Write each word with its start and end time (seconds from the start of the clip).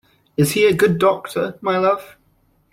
Is 0.35 0.53
he 0.53 0.65
a 0.65 0.73
good 0.73 0.97
doctor, 0.97 1.59
my 1.61 1.77
love? 1.77 2.17